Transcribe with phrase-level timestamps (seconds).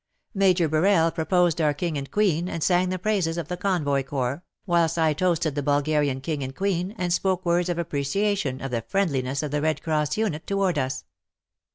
[0.33, 4.43] Major Birrell proposed our King and Queen and sang the praises of the Convoy Corps,
[4.65, 8.81] whilst I toasted the Bulgarian King and Queen and spoke words of appreciation of the
[8.81, 11.05] friendli ness of the Red Cross unit toward us.